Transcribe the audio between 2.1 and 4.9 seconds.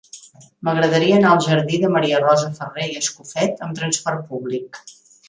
Rosa Farré i Escofet amb trasport públic.